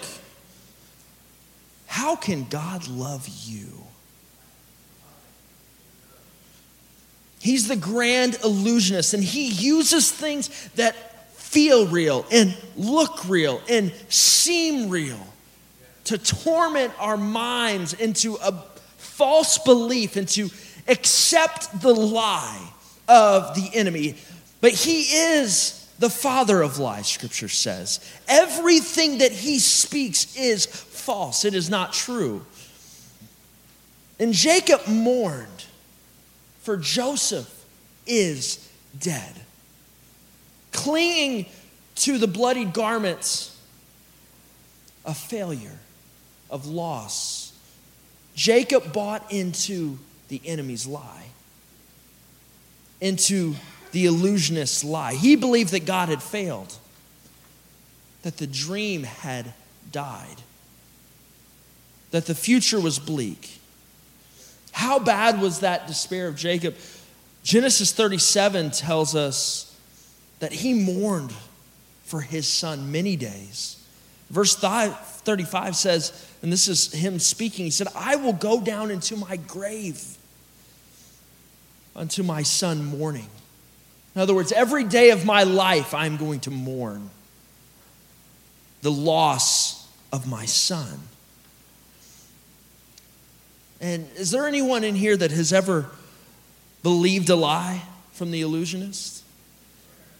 [1.87, 3.67] how can God love you?
[7.39, 10.95] He's the grand illusionist, and he uses things that
[11.49, 15.19] feel real and look real and seem real
[16.03, 18.51] to torment our minds into a
[18.97, 20.47] false belief and to
[20.87, 22.71] accept the lie
[23.07, 24.15] of the enemy.
[24.61, 27.99] But he is the father of lies, scripture says.
[28.27, 32.45] Everything that he speaks is false, it is not true.
[34.19, 35.65] And Jacob mourned,
[36.61, 37.65] for Joseph
[38.05, 39.33] is dead.
[40.71, 41.45] Clinging
[41.95, 43.57] to the bloodied garments
[45.05, 45.79] of failure,
[46.49, 47.53] of loss.
[48.35, 49.97] Jacob bought into
[50.29, 51.25] the enemy's lie,
[53.01, 53.55] into
[53.91, 55.15] the illusionist's lie.
[55.15, 56.77] He believed that God had failed,
[58.21, 59.53] that the dream had
[59.91, 60.41] died,
[62.11, 63.59] that the future was bleak.
[64.71, 66.75] How bad was that despair of Jacob?
[67.43, 69.68] Genesis 37 tells us
[70.39, 71.33] that he mourned
[72.03, 73.75] for his son many days.
[74.29, 79.15] Verse 35 says, and this is him speaking, he said, I will go down into
[79.17, 80.17] my grave
[81.95, 83.27] unto my son mourning.
[84.15, 87.09] In other words, every day of my life, I'm going to mourn
[88.81, 90.99] the loss of my son.
[93.81, 95.89] And is there anyone in here that has ever
[96.83, 99.18] believed a lie from the illusionist?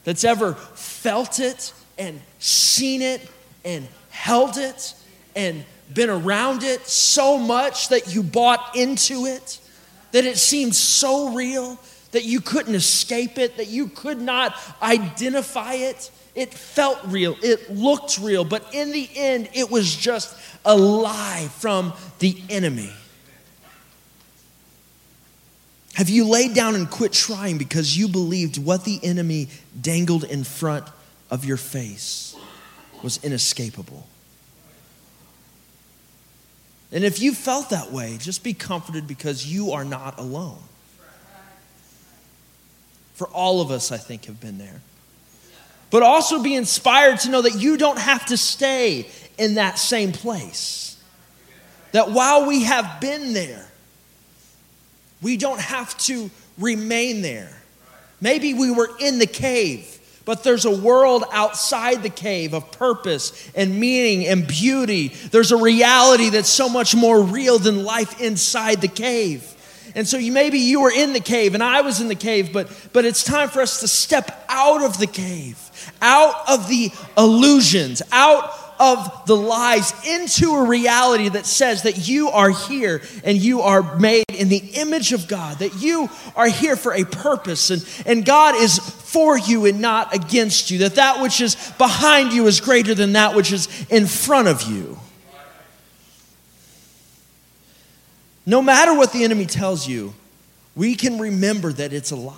[0.09, 3.21] That's ever felt it and seen it
[3.63, 4.95] and held it
[5.35, 9.59] and been around it so much that you bought into it,
[10.11, 11.77] that it seemed so real
[12.09, 16.09] that you couldn't escape it, that you could not identify it.
[16.33, 21.49] It felt real, it looked real, but in the end, it was just a lie
[21.59, 22.89] from the enemy.
[25.99, 29.49] Have you laid down and quit trying because you believed what the enemy
[29.81, 30.87] dangled in front
[31.29, 32.37] of your face
[33.03, 34.07] was inescapable?
[36.93, 40.59] And if you felt that way, just be comforted because you are not alone.
[43.15, 44.79] For all of us, I think, have been there.
[45.89, 49.05] But also be inspired to know that you don't have to stay
[49.37, 50.95] in that same place.
[51.91, 53.68] That while we have been there,
[55.21, 57.55] we don't have to remain there.
[58.21, 63.49] Maybe we were in the cave, but there's a world outside the cave of purpose
[63.55, 65.09] and meaning and beauty.
[65.31, 69.55] There's a reality that's so much more real than life inside the cave.
[69.95, 72.53] And so you maybe you were in the cave and I was in the cave,
[72.53, 75.57] but but it's time for us to step out of the cave,
[76.01, 82.29] out of the illusions, out of the lies into a reality that says that you
[82.29, 86.75] are here and you are made in the image of God, that you are here
[86.75, 91.21] for a purpose and, and God is for you and not against you, that that
[91.21, 94.97] which is behind you is greater than that which is in front of you.
[98.45, 100.13] No matter what the enemy tells you,
[100.75, 102.35] we can remember that it's a lie.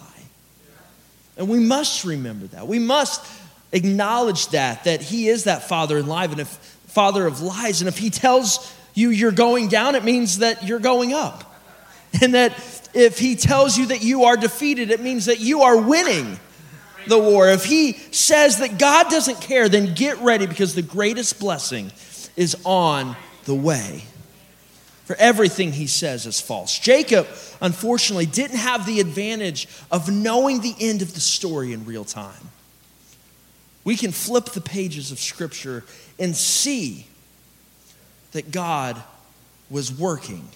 [1.38, 2.68] And we must remember that.
[2.68, 3.26] We must
[3.72, 6.50] acknowledge that, that he is that father in life and if
[6.88, 7.82] father of lies.
[7.82, 11.48] And if he tells you you're going down, it means that you're going up.
[12.22, 12.52] And that
[12.94, 16.38] if he tells you that you are defeated, it means that you are winning
[17.08, 17.50] the war.
[17.50, 21.92] If he says that God doesn't care, then get ready because the greatest blessing
[22.36, 24.04] is on the way
[25.06, 26.80] for everything he says is false.
[26.80, 27.28] Jacob,
[27.60, 32.50] unfortunately, didn't have the advantage of knowing the end of the story in real time.
[33.84, 35.84] We can flip the pages of Scripture
[36.20, 37.08] and see
[38.32, 39.02] that God
[39.70, 40.48] was working,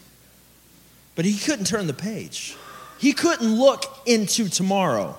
[1.15, 2.55] but he couldn't turn the page.
[2.99, 5.17] He couldn't look into tomorrow.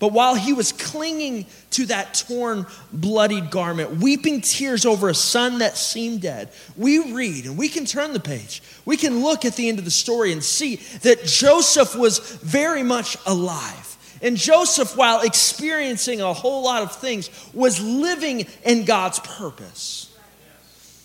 [0.00, 5.58] But while he was clinging to that torn, bloodied garment, weeping tears over a son
[5.58, 8.62] that seemed dead, we read, and we can turn the page.
[8.84, 12.82] We can look at the end of the story and see that Joseph was very
[12.82, 13.93] much alive.
[14.24, 20.10] And Joseph, while experiencing a whole lot of things, was living in God's purpose.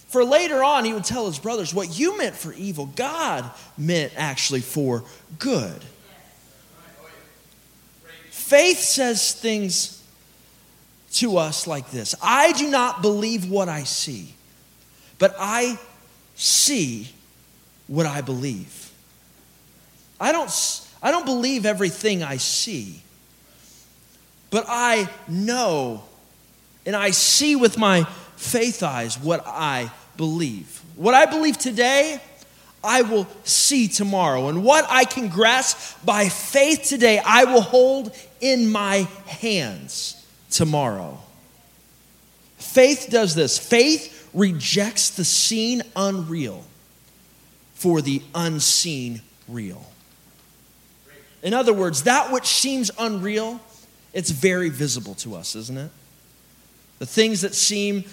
[0.08, 4.14] For later on, he would tell his brothers, What you meant for evil, God meant
[4.16, 5.04] actually for
[5.38, 5.84] good.
[8.32, 10.02] Faith says things
[11.12, 14.34] to us like this I do not believe what I see,
[15.18, 15.78] but I
[16.36, 17.10] see
[17.88, 18.92] what I believe.
[20.20, 20.50] I don't,
[21.04, 23.04] I don't believe everything I see,
[24.50, 26.04] but I know
[26.86, 28.04] and I see with my
[28.36, 30.82] faith eyes what I believe.
[30.96, 32.20] What I believe today,
[32.84, 34.48] I will see tomorrow.
[34.48, 41.20] And what I can grasp by faith today, I will hold in my hands tomorrow.
[42.58, 46.64] Faith does this faith rejects the seen unreal
[47.74, 49.86] for the unseen real.
[51.42, 53.60] In other words, that which seems unreal,
[54.14, 55.92] it's very visible to us, isn't it?
[57.00, 58.04] The things that seem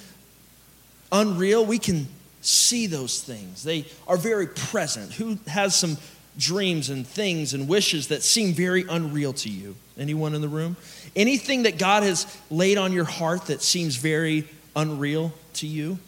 [1.10, 2.08] unreal, we can
[2.40, 3.64] see those things.
[3.64, 5.12] They are very present.
[5.14, 5.96] Who has some
[6.38, 9.74] dreams and things and wishes that seem very unreal to you?
[9.98, 10.76] Anyone in the room?
[11.14, 15.98] Anything that God has laid on your heart that seems very unreal to you?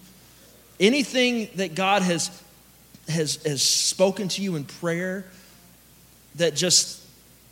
[0.78, 2.30] Anything that God has
[3.08, 5.24] has has spoken to you in prayer
[6.36, 7.02] that just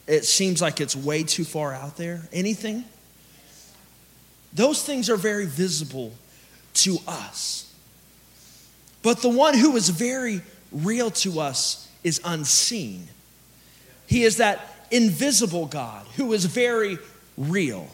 [0.06, 2.28] it seems like it's way too far out there?
[2.32, 2.84] Anything?
[4.52, 6.12] Those things are very visible
[6.74, 7.74] to us.
[9.02, 10.40] But the one who is very
[10.72, 13.08] real to us is unseen.
[14.06, 16.98] He is that invisible God who is very
[17.36, 17.88] real.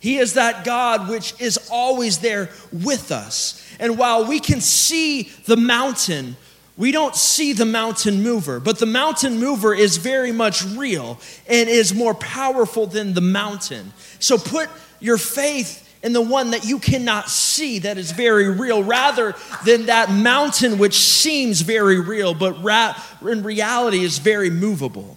[0.00, 3.64] He is that God which is always there with us.
[3.78, 6.36] And while we can see the mountain,
[6.82, 11.68] we don't see the mountain mover, but the mountain mover is very much real and
[11.68, 13.92] is more powerful than the mountain.
[14.18, 14.68] So put
[14.98, 19.86] your faith in the one that you cannot see that is very real, rather than
[19.86, 25.16] that mountain which seems very real, but ra- in reality is very movable.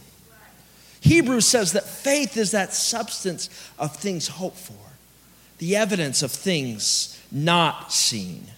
[1.01, 3.49] Hebrews says that faith is that substance
[3.79, 4.91] of things hoped for,
[5.57, 8.51] the evidence of things not seen.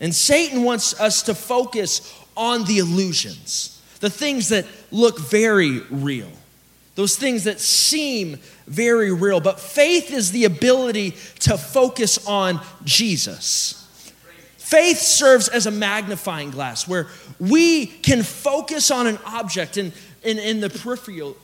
[0.00, 6.30] And Satan wants us to focus on the illusions, the things that look very real
[6.98, 9.38] those things that seem very real.
[9.38, 13.88] But faith is the ability to focus on Jesus.
[14.56, 17.06] Faith serves as a magnifying glass where
[17.38, 19.92] we can focus on an object and
[20.24, 21.36] in, in, the peripheral,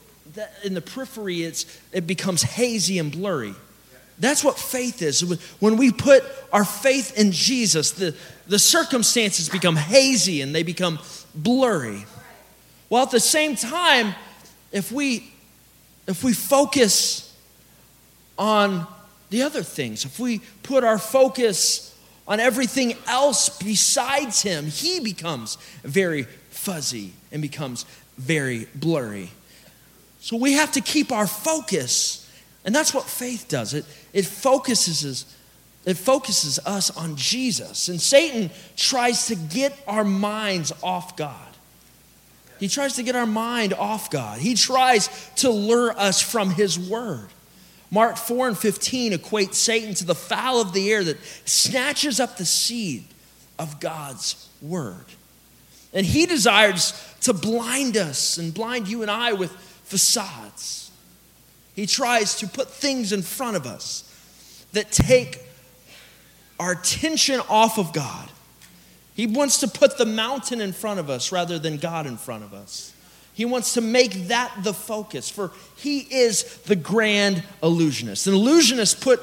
[0.65, 3.55] in the periphery it's, it becomes hazy and blurry.
[4.19, 5.23] That's what faith is.
[5.59, 8.15] When we put our faith in Jesus, the,
[8.47, 10.99] the circumstances become hazy and they become
[11.35, 12.05] blurry.
[12.89, 14.15] While at the same time,
[14.71, 15.31] if we
[16.07, 17.35] if we focus
[18.39, 18.87] on
[19.31, 21.97] the other things, if we put our focus
[22.29, 27.85] on everything else besides Him, He becomes very fuzzy and becomes
[28.19, 29.31] very blurry.
[30.21, 32.24] So we have to keep our focus.
[32.65, 33.75] And that's what faith does.
[33.75, 35.27] It, it focuses
[35.85, 37.89] it focuses us on Jesus.
[37.89, 41.37] And Satan tries to get our minds off God.
[42.59, 44.39] He tries to get our mind off God.
[44.39, 47.29] He tries to lure us from His word.
[47.91, 52.39] Mark 4 and 15 equate Satan to the fowl of the air that snatches up
[52.39, 53.05] the seed
[53.59, 55.05] of God's word.
[55.93, 59.53] And he desires to blind us and blind you and I with
[59.85, 60.84] facades.
[61.75, 64.11] He tries to put things in front of us
[64.73, 65.41] that take
[66.59, 68.31] our attention off of God
[69.15, 72.43] he wants to put the mountain in front of us rather than God in front
[72.43, 72.93] of us.
[73.33, 78.27] He wants to make that the focus, for he is the grand illusionist.
[78.27, 79.21] An illusionist put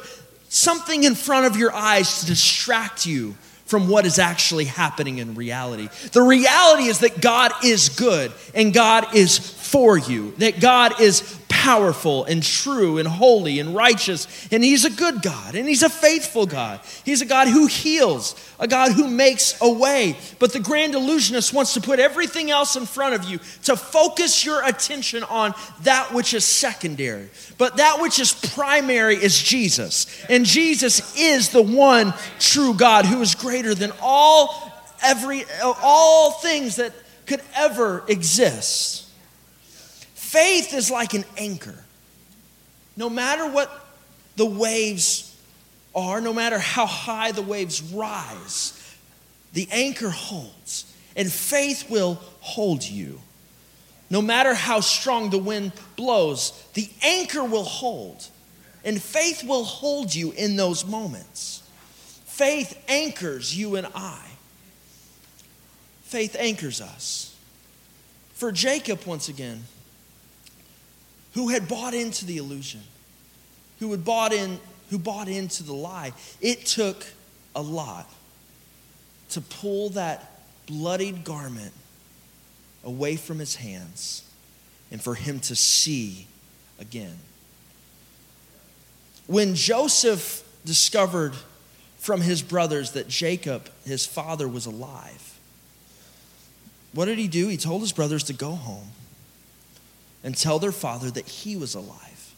[0.50, 3.36] something in front of your eyes to distract you
[3.66, 5.88] from what is actually happening in reality.
[6.12, 11.22] The reality is that God is good and God is for you, that God is
[11.62, 14.28] powerful and true and holy and righteous.
[14.52, 16.80] And He's a good God and He's a faithful God.
[17.06, 20.18] He's a God who heals, a God who makes a way.
[20.40, 24.44] But the grand illusionist wants to put everything else in front of you to focus
[24.44, 25.54] your attention on
[25.84, 27.30] that which is secondary.
[27.60, 30.08] But that which is primary is Jesus.
[30.30, 34.72] And Jesus is the one true God who is greater than all
[35.04, 36.94] every all things that
[37.28, 39.11] could ever exist.
[40.32, 41.76] Faith is like an anchor.
[42.96, 43.70] No matter what
[44.38, 45.36] the waves
[45.94, 48.96] are, no matter how high the waves rise,
[49.52, 50.96] the anchor holds.
[51.18, 53.20] And faith will hold you.
[54.10, 58.26] No matter how strong the wind blows, the anchor will hold.
[58.86, 61.62] And faith will hold you in those moments.
[62.24, 64.26] Faith anchors you and I.
[66.04, 67.36] Faith anchors us.
[68.34, 69.66] For Jacob, once again,
[71.34, 72.82] who had bought into the illusion,
[73.80, 74.60] who had bought in,
[74.90, 76.14] who bought into the lie.
[76.42, 77.06] It took
[77.56, 78.10] a lot
[79.30, 81.74] to pull that bloodied garment
[82.84, 84.24] away from his hands
[84.92, 86.28] and for him to see
[86.80, 87.18] again.
[89.28, 91.34] When Joseph discovered
[91.98, 95.40] from his brothers that Jacob, his father, was alive,
[96.94, 97.48] what did he do?
[97.48, 98.90] He told his brothers to go home
[100.24, 102.34] and tell their father that he was alive.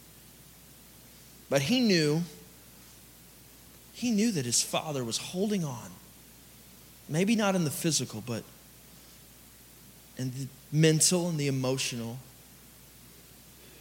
[1.49, 2.23] But he knew,
[3.93, 5.91] he knew that his father was holding on.
[7.09, 8.43] Maybe not in the physical, but
[10.17, 12.17] in the mental and the emotional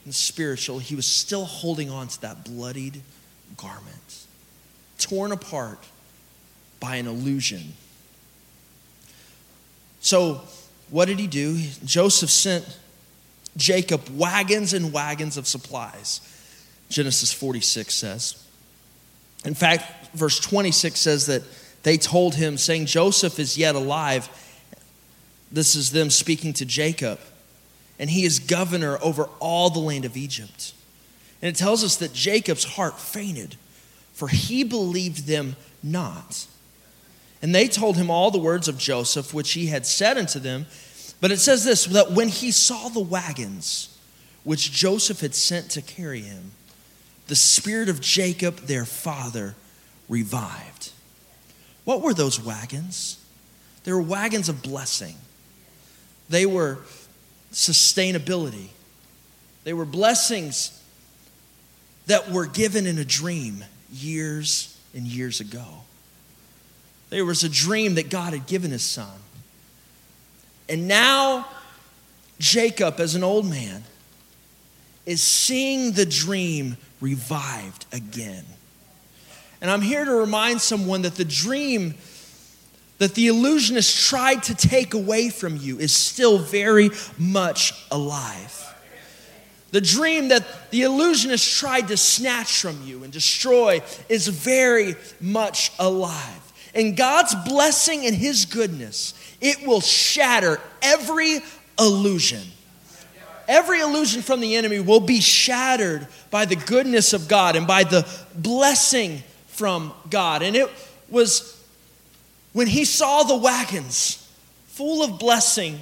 [0.04, 0.80] and spiritual.
[0.80, 3.00] He was still holding on to that bloodied
[3.56, 4.26] garment,
[4.98, 5.78] torn apart
[6.80, 7.74] by an illusion.
[10.00, 10.42] So,
[10.90, 11.56] what did he do?
[11.84, 12.78] Joseph sent
[13.56, 16.20] Jacob wagons and wagons of supplies.
[16.88, 18.46] Genesis 46 says.
[19.44, 21.42] In fact, verse 26 says that
[21.82, 24.28] they told him, saying, Joseph is yet alive.
[25.50, 27.18] This is them speaking to Jacob.
[27.98, 30.72] And he is governor over all the land of Egypt.
[31.40, 33.56] And it tells us that Jacob's heart fainted,
[34.12, 36.46] for he believed them not.
[37.42, 40.66] And they told him all the words of Joseph, which he had said unto them.
[41.22, 43.96] But it says this that when he saw the wagons
[44.42, 46.50] which Joseph had sent to carry him,
[47.28, 49.54] the spirit of Jacob, their father,
[50.08, 50.90] revived.
[51.84, 53.24] What were those wagons?
[53.84, 55.14] They were wagons of blessing,
[56.28, 56.78] they were
[57.52, 58.68] sustainability,
[59.62, 60.82] they were blessings
[62.06, 65.84] that were given in a dream years and years ago.
[67.10, 69.21] There was a dream that God had given his son.
[70.68, 71.48] And now,
[72.38, 73.84] Jacob, as an old man,
[75.06, 78.44] is seeing the dream revived again.
[79.60, 81.94] And I'm here to remind someone that the dream
[82.98, 88.74] that the illusionist tried to take away from you is still very much alive.
[89.72, 95.72] The dream that the illusionist tried to snatch from you and destroy is very much
[95.80, 96.52] alive.
[96.76, 101.40] And God's blessing and His goodness, it will shatter every
[101.78, 102.40] illusion.
[103.48, 107.84] Every illusion from the enemy will be shattered by the goodness of God and by
[107.84, 110.42] the blessing from God.
[110.42, 110.70] And it
[111.10, 111.60] was
[112.52, 114.18] when he saw the wagons
[114.68, 115.78] full of blessing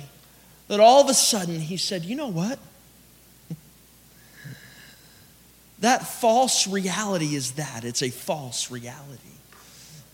[0.68, 2.58] that all of a sudden he said, You know what?
[5.80, 7.84] that false reality is that.
[7.84, 9.20] It's a false reality.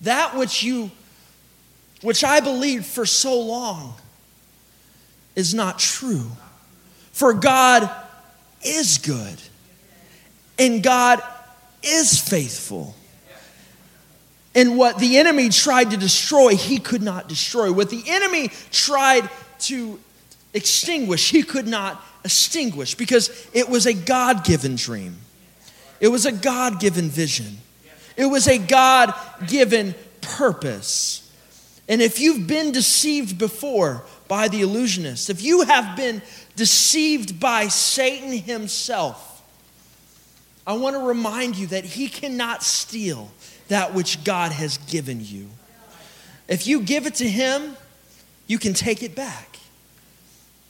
[0.01, 0.91] That which you,
[2.07, 3.93] which I believed for so long,
[5.35, 6.31] is not true.
[7.11, 7.91] For God
[8.63, 9.37] is good,
[10.57, 11.21] and God
[11.83, 12.95] is faithful.
[14.55, 17.73] And what the enemy tried to destroy, he could not destroy.
[17.73, 19.29] What the enemy tried
[19.63, 19.99] to
[20.55, 25.17] extinguish, he could not extinguish because it was a God given dream.
[25.99, 27.57] It was a God given vision.
[28.17, 29.13] It was a God
[29.49, 31.26] given purpose.
[31.89, 36.21] And if you've been deceived before by the illusionist, if you have been
[36.57, 39.43] deceived by Satan himself,
[40.67, 43.31] I want to remind you that he cannot steal
[43.69, 45.49] that which God has given you.
[46.49, 47.77] If you give it to him,
[48.47, 49.59] you can take it back.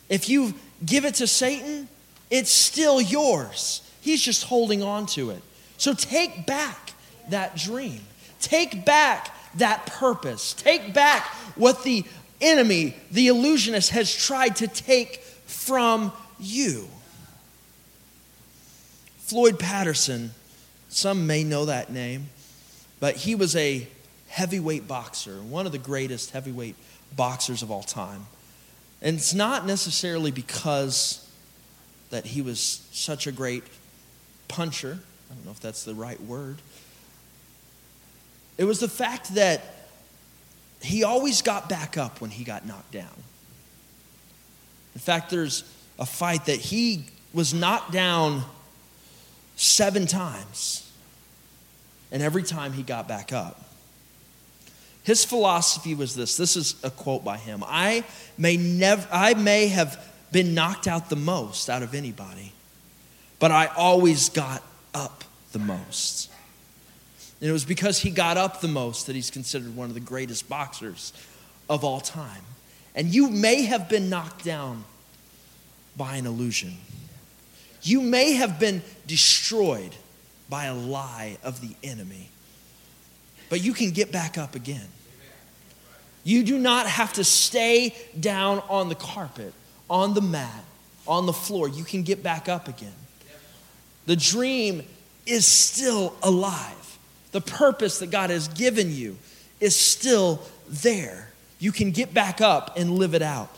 [0.09, 0.55] If you
[0.85, 1.89] give it to Satan,
[2.31, 3.83] it's still yours.
[4.01, 5.43] He's just holding on to it.
[5.79, 6.93] So take back
[7.31, 8.01] that dream.
[8.41, 10.53] Take back that purpose.
[10.55, 12.05] Take back what the
[12.41, 16.89] enemy, the illusionist, has tried to take from you.
[19.19, 20.33] Floyd Patterson,
[20.89, 22.29] some may know that name,
[23.01, 23.87] but he was a
[24.29, 26.77] heavyweight boxer, one of the greatest heavyweight
[27.15, 28.27] boxers of all time.
[29.03, 31.29] And it's not necessarily because
[32.11, 33.65] that he was such a great
[34.49, 34.99] puncher.
[35.31, 36.59] I don't know if that's the right word.
[38.59, 39.63] It was the fact that
[40.81, 43.23] he always got back up when he got knocked down.
[44.95, 45.65] In fact, there's
[45.99, 48.45] a fight that he was knocked down
[49.57, 50.91] seven times,
[52.11, 53.63] and every time he got back up.
[55.03, 58.05] His philosophy was this this is a quote by him I
[58.37, 60.03] may, never, I may have
[60.33, 62.53] been knocked out the most out of anybody,
[63.39, 64.63] but I always got
[64.95, 66.31] up the most.
[67.41, 70.01] And it was because he got up the most that he's considered one of the
[70.01, 71.13] greatest boxers
[71.69, 72.43] of all time.
[72.95, 74.85] And you may have been knocked down
[75.97, 76.77] by an illusion.
[77.83, 79.95] You may have been destroyed
[80.49, 82.31] by a lie of the enemy.
[83.49, 84.89] But you can get back up again.
[86.25, 89.53] You do not have to stay down on the carpet,
[89.89, 90.65] on the mat,
[91.07, 91.69] on the floor.
[91.69, 92.93] You can get back up again.
[94.07, 94.83] The dream
[95.25, 96.96] is still alive.
[97.37, 99.19] The purpose that God has given you
[99.61, 101.29] is still there.
[101.59, 103.55] You can get back up and live it out.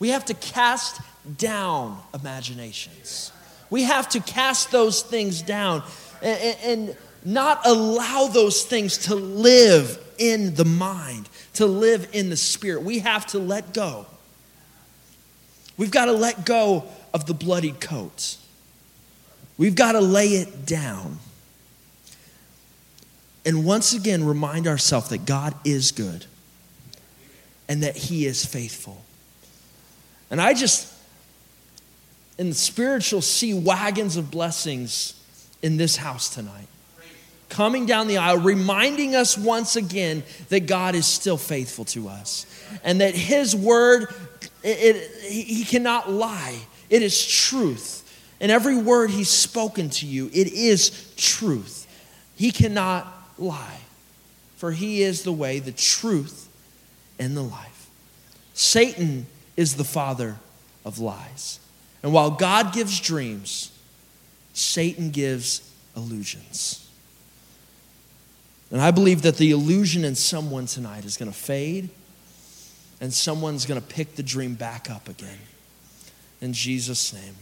[0.00, 1.00] We have to cast
[1.38, 3.30] down imaginations.
[3.70, 5.84] We have to cast those things down
[6.20, 12.36] and, and not allow those things to live in the mind, to live in the
[12.36, 12.82] spirit.
[12.82, 14.06] We have to let go.
[15.76, 18.36] We've got to let go of the bloodied coat.
[19.58, 21.20] We've got to lay it down.
[23.46, 26.26] And once again, remind ourselves that God is good
[27.68, 29.04] and that He is faithful.
[30.32, 30.92] And I just,
[32.38, 35.14] in the spiritual, see wagons of blessings
[35.62, 36.66] in this house tonight.
[37.48, 42.44] Coming down the aisle, reminding us once again that God is still faithful to us
[42.82, 44.12] and that His word,
[44.64, 46.58] it, it, He cannot lie.
[46.90, 48.02] It is truth.
[48.40, 51.84] And every word He's spoken to you, it is truth.
[52.34, 53.80] He cannot lie,
[54.56, 56.48] for He is the way, the truth,
[57.18, 57.88] and the life.
[58.54, 59.26] Satan
[59.56, 60.36] is the father
[60.84, 61.60] of lies.
[62.02, 63.72] And while God gives dreams,
[64.52, 66.88] Satan gives illusions.
[68.70, 71.88] And I believe that the illusion in someone tonight is going to fade
[73.00, 75.38] and someone's going to pick the dream back up again.
[76.40, 77.34] In Jesus' name.